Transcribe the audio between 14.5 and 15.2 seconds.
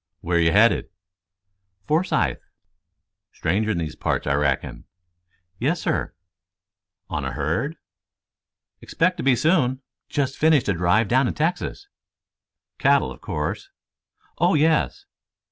yes."